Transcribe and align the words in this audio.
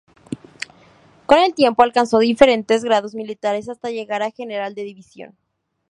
Con 1.27 1.37
el 1.37 1.53
tiempo 1.53 1.83
alcanzó 1.83 2.17
diferentes 2.17 2.83
grados 2.83 3.13
militares, 3.13 3.69
hasta 3.69 3.91
llegar 3.91 4.23
a 4.23 4.31
General 4.31 4.73
de 4.73 4.83
División. 4.85 5.37